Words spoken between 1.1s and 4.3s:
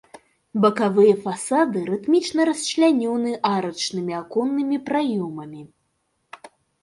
фасады рытмічна расчлянёны арачнымі